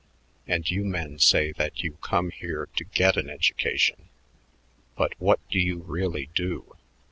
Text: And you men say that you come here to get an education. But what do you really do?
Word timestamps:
And 0.47 0.67
you 0.67 0.83
men 0.83 1.19
say 1.19 1.51
that 1.51 1.83
you 1.83 1.99
come 2.01 2.31
here 2.31 2.67
to 2.75 2.83
get 2.85 3.17
an 3.17 3.29
education. 3.29 4.09
But 4.97 5.13
what 5.19 5.39
do 5.51 5.59
you 5.59 5.83
really 5.83 6.31
do? 6.33 6.75